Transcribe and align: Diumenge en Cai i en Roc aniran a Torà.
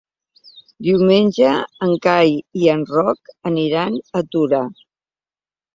Diumenge 0.87 1.51
en 1.89 1.93
Cai 2.07 2.33
i 2.63 2.73
en 2.77 2.89
Roc 2.95 3.33
aniran 3.53 4.03
a 4.23 4.27
Torà. 4.37 4.65